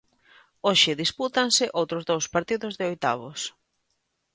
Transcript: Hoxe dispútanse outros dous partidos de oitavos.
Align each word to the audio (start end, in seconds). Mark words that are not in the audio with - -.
Hoxe 0.67 0.91
dispútanse 1.03 1.65
outros 1.79 2.03
dous 2.09 2.25
partidos 2.35 2.73
de 2.79 2.85
oitavos. 2.91 3.39